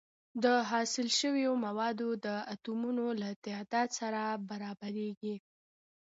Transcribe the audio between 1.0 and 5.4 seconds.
شوو موادو د اتومونو له تعداد سره برابریږي.